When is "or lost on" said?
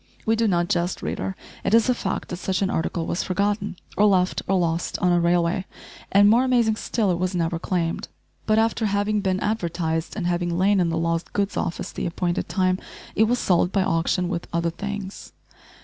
4.47-5.11